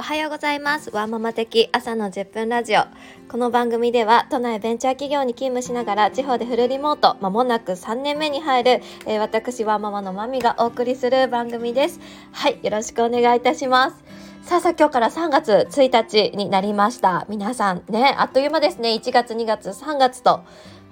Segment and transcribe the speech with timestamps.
[0.00, 0.88] おはようございます。
[0.94, 2.84] ワンママ的朝の10分ラジオ。
[3.28, 8.70] この番組では都内ベンチャー企業に勤務しながら地方でフルリモート間もなく3年目に入る、
[9.04, 12.00] えー、私ワンママのマミがお送りする番組です。
[12.32, 14.02] はいよろしくお願いいたします。
[14.40, 17.26] さあさあ今日から3月1日になりました。
[17.28, 18.94] 皆さんねあっという間ですね。
[18.94, 20.40] 1月2月3月と。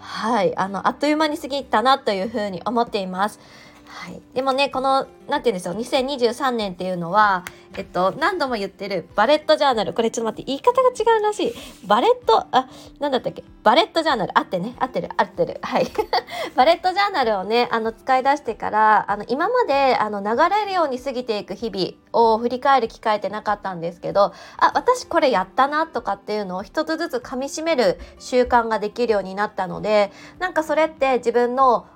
[0.01, 3.41] はいあのあっという間に過ぎたなというふうに思っています。
[3.89, 7.45] はい、でもねこの何て言うんですよ2023年っていうのは
[7.77, 9.93] えっと何度も言ってるバレットジャーナル。
[9.93, 11.55] これちょっと待って言い方が違うらしい。
[11.87, 13.45] バレットあ何だったっけ？
[13.63, 14.39] バレットジャーナル。
[14.39, 14.75] あってね。
[14.79, 15.09] 合ってる。
[15.17, 15.59] 合ってる。
[15.63, 15.87] はい。
[16.57, 31.87] バレットジャーナルをねあの使い出してからあの今まであの流れるように過ぎていく日々を振り返る機会ってなかったんですけどあ私これやったなとかっていうのを一つずつ噛みしめる習慣ができるようになったのでなんかそれって自分の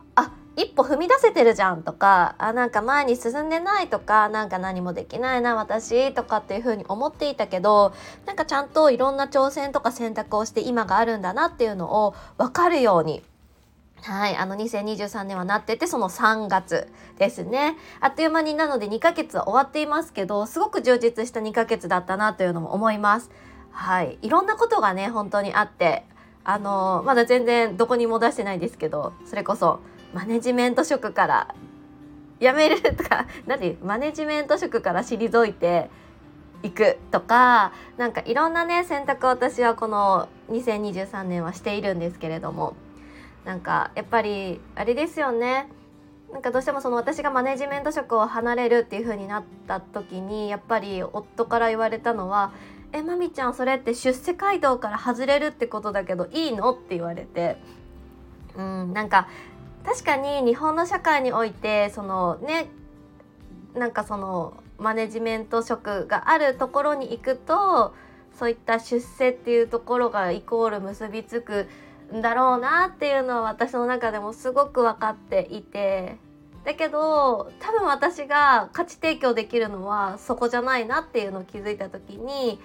[0.56, 7.94] 一歩踏み出せてるじゃんとかあなんか前に進んでないとかなんか何もできないな私とかっていう風に思っていたけど
[8.26, 13.22] なんかちゃんといろんな挑戦とか選択をして今があるんだなっていうのを分かるように
[14.02, 17.76] はい、あの2023年はなっててその3月ですね。
[18.00, 23.30] あっという間になので2ヶ月は終わっていますけどすごく充実した2ヶ月だったなというのも思います。
[23.70, 26.04] はいいろんなことがね本当にあって
[26.44, 29.78] あのまだ全然どこにも出してないですけどそれこそ
[30.12, 31.54] マネジメント職から
[32.40, 33.78] 辞めるとか 何？
[33.82, 35.90] マネジメント職から退いて
[36.62, 42.74] いくとかなんかいろんなね選択を私はこの2023年はしているんですけれども
[43.44, 45.68] なんかやっぱりあれですよね。
[46.32, 52.52] なんかどうしてもその私がマネジメント職を離れるっていう風になった時にやっぱり夫から言われたのは
[52.92, 57.58] 「えまみちゃんそれって出世街道から外れるってことだけどいいの?」って言われて。
[58.56, 59.28] うんなんか
[59.84, 62.68] 確かに日本の社会においてそのね
[63.74, 67.94] なんかそのマネジメント職があるところに行くと
[68.38, 71.68] そういった出世っていうところがイコール結びつく
[72.14, 76.16] んだろうなっていうのは私の中でもすごく分かっていて。
[76.64, 82.60] だけど多分私が価値提供できるのはそこじゃないなっていうのを気づいた時に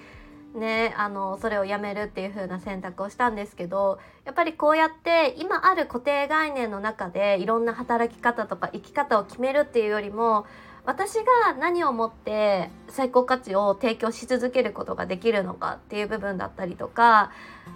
[0.57, 10.45] ねあのそれをやめるっていう風な選択をしたんですけどやっぱりこうやって今ある固定概念の中でいろんな働き方とか生き方を決めるっていうよりも
[10.85, 17.31] 私が何をもって最高価値を提供し続けることができるのかっていう部分だったりとか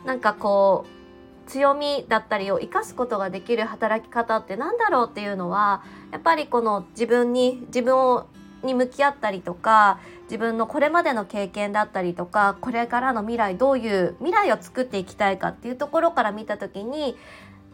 [0.06, 8.28] なんかこう強みだったりを生かすことができる働き方って何だろうっていうのはやっぱりこの自分に自分を
[8.64, 17.16] に向き合ったりとか自分のこれまでの経験だったりとかこれからの未来どういう未来を作っていきたいかっていうところから見た時に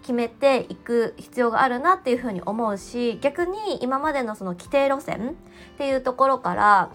[0.02, 6.92] 決めていく必要があるなっていうふうに思うし逆に今までのその規定路線っていうところから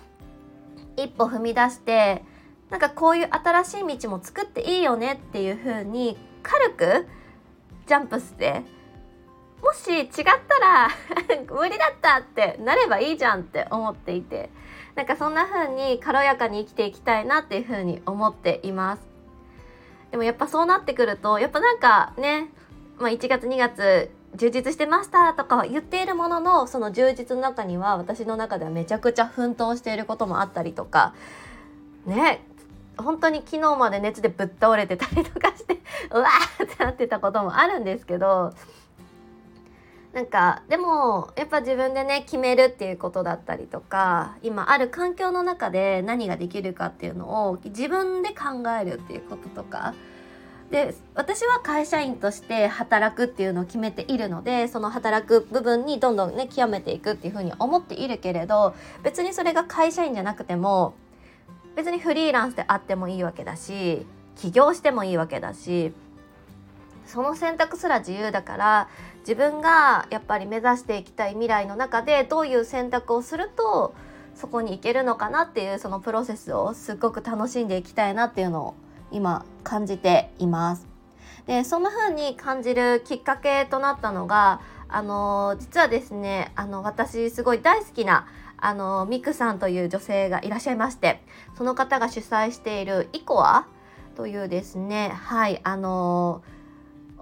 [0.97, 2.23] 一歩踏み出して
[2.71, 7.07] なんかこういう新しい道も作っていいよねっていうふうに軽く
[7.87, 8.63] ジャンプして
[9.63, 10.23] もし違った
[10.61, 10.89] ら
[11.49, 14.51] 無理だったってなればいいじゃんって思っていて
[14.97, 19.03] なんかそんな風に軽やかに生きていきたいなっていう風に思っています。
[20.11, 22.51] でもやっぱそうなってくるとやっぱなんかね、
[22.99, 31.15] まあ、1月2月充実してましたとかは言っているもののその充実の中には私の中ではめちゃくちゃ奮闘していることもあったりとか
[32.05, 32.45] ね
[32.99, 35.79] 本当に昨日まで熱でぶっ倒れてたりとかして
[36.11, 38.53] うわーってなってたこともあるんですけど
[40.13, 49.95] なんかでもやっぱ自分でね決めるっていうことだったりとか今ある環境の中で何ができるかっていうのを自分で考えるっていうこととか。
[50.71, 58.75] で私は会社員として働くっていうのを決めているのでその働く部分にどんどんね極めていくっていうふうに思っているけれど
[59.05, 60.95] 別にそれが会社員じゃなくても
[61.77, 64.07] 別にフリーランスであってもいいわけだし
[64.37, 65.93] 起業してもいいわけだし
[67.07, 68.89] その選択すら自由だから
[69.21, 73.95] 自分がやっぱり目指していきたい未来の中でどういう選択をすると
[74.35, 78.75] そこに行けるのかなっていうそのプロセスをすっごく楽しんでいきたいなっていうのを
[79.11, 80.87] 今感じています。
[81.47, 88.29] でそんな風に感じるきっかけとなったのがあの実はですねあの私すごい大好きな
[88.59, 91.21] あのミクさんという女性がいらっしゃいまして
[91.59, 93.67] その方が主催しているイコア
[94.15, 96.43] というですねはいあの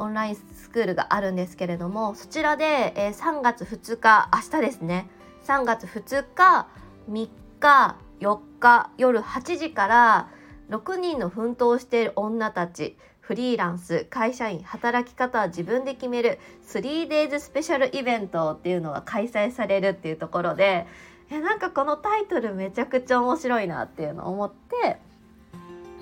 [0.01, 5.09] オンラインスクールがあるんですけれどもそちらで、えー、3月2日明日ですね。
[5.45, 6.67] 3月2日
[7.11, 7.29] 3
[7.61, 10.29] 日4日夜8時から
[10.71, 20.87] 6人の奮闘している女たちフリーランス会社員働き方は自分で決める 3days スペシャルイベントっていうのが開催されるっていうところで
[21.31, 24.99] えなんかこのタイトルめちゃくちゃ面白いなっていうのを思って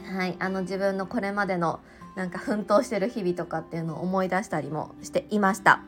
[0.08, 1.80] はいあの自分のこれまでの
[2.16, 5.82] なんか奮闘してる日々とかっていうのを思い出したりもしていました。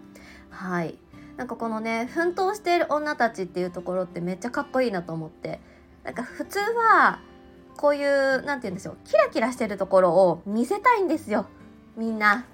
[0.50, 0.98] はい。
[1.36, 5.60] なんかこのね奮闘している女たちっていうところってめっちゃかっこいいなと思って。
[6.04, 7.20] なんか普通は
[7.76, 11.46] こういう何て言うんでしょうキラキラしてるところを見せたいんですよ。
[11.96, 12.44] みんな。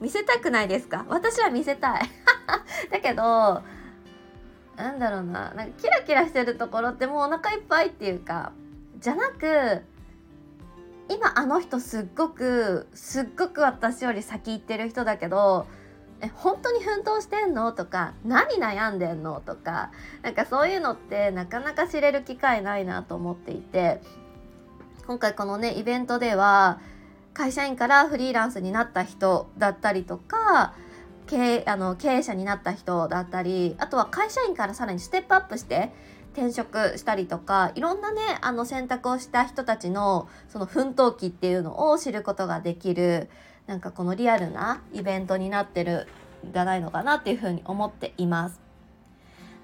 [0.00, 1.04] 見せたくないですか？
[1.08, 2.02] 私は見せたい。
[2.90, 3.62] だけど
[4.76, 5.52] なんだろうな。
[5.54, 8.52] なんかキラキラしてるところってもうお腹いっぱいっていうか
[8.98, 9.82] じゃなく
[11.08, 15.66] 今あの人すっごくすっごく私より先行ってる人だけど
[16.20, 17.72] え本当に奮闘してんの？
[17.72, 19.40] とか何悩んでんの？
[19.40, 19.90] とか
[20.22, 24.00] なんかそういうのってなかなか知れる機会ないなと思っていて
[25.06, 26.80] 今回このねイベントでは
[27.34, 30.74] 会社員からフリーランスになった人だったりとか
[31.28, 35.92] 経あの経営者になった人だったりあとは会社員からさらにステップアップして
[36.38, 43.28] 転職したりとかいろんなねあの選択をした人たちのその奮闘期っていうのを知ることができる
[43.66, 46.06] なんかこのリアルなイベントになってる
[46.48, 48.60] んじゃないのかなっていうふうに思っています。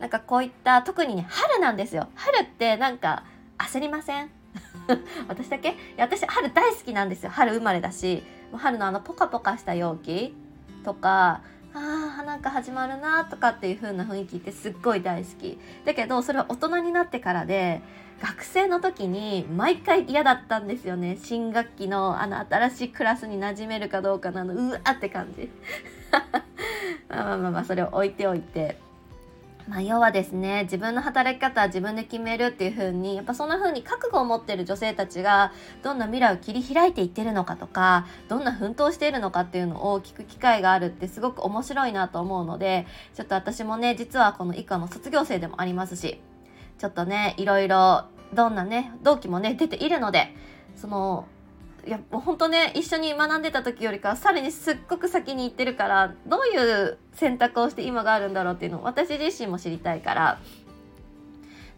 [0.00, 2.08] なんかこういった特にね春なんですよ。
[2.16, 3.22] 春ってなんか
[3.58, 4.30] 焦りません？
[5.28, 5.68] 私だけ？
[5.70, 8.24] いや私春大好きなんですよ春生まれだし
[8.56, 10.34] 春のあのポカポカした陽気
[10.84, 11.40] とか
[11.72, 15.58] あなんか始まるなとかっていう風な雰囲気ってすっごい大好き。
[15.84, 17.82] だけどそれは大人になってからで
[18.20, 21.18] 学生の時に毎回嫌だったんですよね。
[21.22, 25.50] 新学期のあの新しいクラスに馴染めるかどうかなのうわって感じ。
[27.08, 28.83] まあまあまあまあそれを置いておいて。
[29.66, 30.64] まあ、要はですね。
[30.64, 35.52] 自分の働き方は自分で決めるっていう風にやっぱそんな風に覚悟を持ってる女性たちが
[35.82, 46.20] どんな未来を切り開いていってるのかとかどんな奮闘しているのかっていうのを聞く機会があるってすごく面白いなと思うのでちょっと私もね実はこの以下の卒業生でもありますし
[46.78, 50.34] ちょっとねいろいろどんなね同期もね出ているので
[50.76, 51.26] その
[51.86, 60.38] いやもう本当ね一緒に学んでた時よりかさらにすっごく先に行ってるからどういう選択をして今があるんだろうっていうのを私自身も知りたいから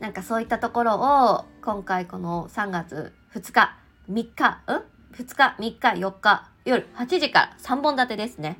[0.00, 3.76] なんかそういったところを今回この3月2日
[4.10, 4.82] 3日うん
[5.16, 8.58] ？2日3日4日夜8時から3本立てですね。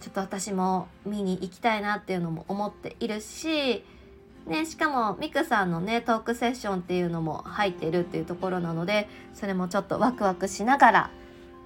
[0.00, 3.84] ちょっと私も見に行きたいなっていうのも思っているし
[4.50, 11.10] ね、しかもミクさんのねトークセッションっていうのも入ってるっていうところなのでそれもちょっとワクワクしながら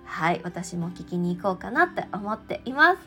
[0.04, 2.98] はい私も聞きに行こうかなって思っています。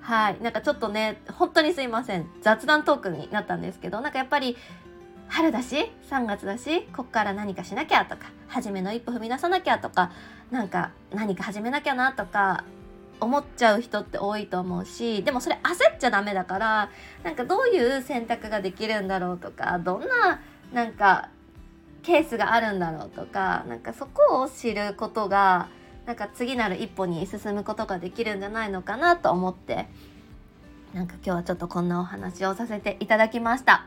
[0.00, 4.56] はいなんかちょっとね本当にすいません雑談トークになったんですけどなんかやっぱり
[5.28, 10.10] 春だし3月だしこっから何かしなきゃとか初めの一歩踏み出さなきゃとか
[10.50, 12.64] なんか何か始めなきゃなとか
[13.22, 16.90] 思っちゃう人って多いと思うしでもそれ焦っちゃダメだから
[17.22, 20.40] なんかどういう選択ができるんだろうとかどんな
[20.72, 21.30] なんか
[22.02, 25.68] ケースがあるんだろうとかなんかそこを知ることが
[26.04, 29.86] なんか次なる一歩に進むことができるんじゃないのかなと思って
[30.92, 33.86] なんか今日はちょっとこんなお話をさせていただきました。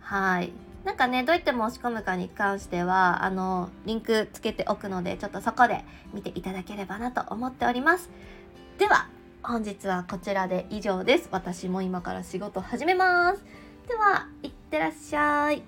[0.00, 0.52] はい
[0.84, 5.82] なんかねどうやって申し込むかに関してはあのリンクつけておくのでちょっとそこで
[6.12, 8.10] 見ていただければなと思っております。
[8.78, 9.08] では
[9.42, 11.28] 本日はこちらで以上です。
[11.30, 13.44] 私も今から仕事始めます。
[13.86, 15.62] ではいってらっしゃい。